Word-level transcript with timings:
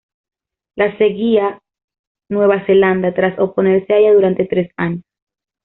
Le 0.77 0.97
seguía 0.97 1.61
Nueva 2.27 2.65
Zelanda, 2.65 3.13
tras 3.13 3.37
oponerse 3.37 3.93
a 3.93 3.97
ella 3.99 4.15
durante 4.15 4.45
tres 4.47 4.71
años. 4.75 5.03